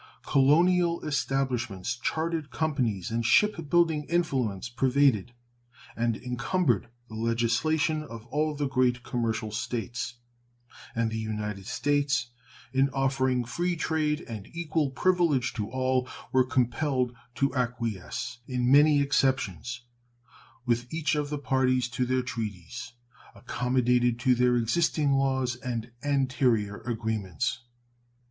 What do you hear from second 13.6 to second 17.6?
trade and equal privilege to all, were compelled to